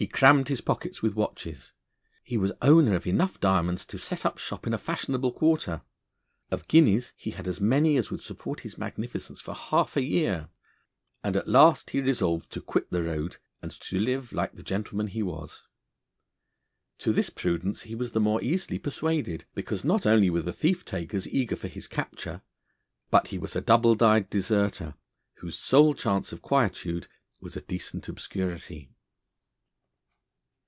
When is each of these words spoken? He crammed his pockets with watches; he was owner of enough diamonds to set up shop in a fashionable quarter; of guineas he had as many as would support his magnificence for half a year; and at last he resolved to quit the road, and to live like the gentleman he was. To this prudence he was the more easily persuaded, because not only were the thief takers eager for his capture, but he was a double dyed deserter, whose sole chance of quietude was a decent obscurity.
He 0.00 0.06
crammed 0.06 0.46
his 0.46 0.60
pockets 0.60 1.02
with 1.02 1.16
watches; 1.16 1.72
he 2.22 2.36
was 2.36 2.52
owner 2.62 2.94
of 2.94 3.04
enough 3.04 3.40
diamonds 3.40 3.84
to 3.86 3.98
set 3.98 4.24
up 4.24 4.38
shop 4.38 4.64
in 4.64 4.72
a 4.72 4.78
fashionable 4.78 5.32
quarter; 5.32 5.82
of 6.52 6.68
guineas 6.68 7.12
he 7.16 7.32
had 7.32 7.48
as 7.48 7.60
many 7.60 7.96
as 7.96 8.08
would 8.08 8.20
support 8.20 8.60
his 8.60 8.78
magnificence 8.78 9.40
for 9.40 9.54
half 9.54 9.96
a 9.96 10.02
year; 10.04 10.50
and 11.24 11.34
at 11.36 11.48
last 11.48 11.90
he 11.90 12.00
resolved 12.00 12.48
to 12.52 12.60
quit 12.60 12.88
the 12.92 13.02
road, 13.02 13.38
and 13.60 13.72
to 13.72 13.98
live 13.98 14.32
like 14.32 14.52
the 14.52 14.62
gentleman 14.62 15.08
he 15.08 15.20
was. 15.20 15.64
To 16.98 17.12
this 17.12 17.28
prudence 17.28 17.82
he 17.82 17.96
was 17.96 18.12
the 18.12 18.20
more 18.20 18.40
easily 18.40 18.78
persuaded, 18.78 19.46
because 19.56 19.82
not 19.82 20.06
only 20.06 20.30
were 20.30 20.42
the 20.42 20.52
thief 20.52 20.84
takers 20.84 21.26
eager 21.26 21.56
for 21.56 21.66
his 21.66 21.88
capture, 21.88 22.42
but 23.10 23.26
he 23.26 23.38
was 23.38 23.56
a 23.56 23.60
double 23.60 23.96
dyed 23.96 24.30
deserter, 24.30 24.94
whose 25.38 25.58
sole 25.58 25.92
chance 25.92 26.30
of 26.30 26.40
quietude 26.40 27.08
was 27.40 27.56
a 27.56 27.60
decent 27.62 28.06
obscurity. 28.08 28.92